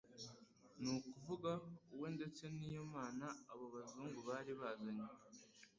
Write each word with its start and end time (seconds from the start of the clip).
ni 0.81 0.89
ukuvuga 0.97 1.51
we 1.99 2.07
ndetse 2.17 2.43
n'iyo 2.57 2.83
Mana 2.95 3.27
abo 3.51 3.65
bazungu 3.75 4.19
bari 4.29 4.53
bazanye; 4.61 5.11